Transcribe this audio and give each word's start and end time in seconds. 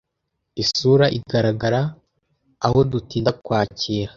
Isura 0.63 1.05
igaragara, 1.17 1.81
aho 2.65 2.79
dutinda, 2.91 3.31
kwakira 3.43 4.09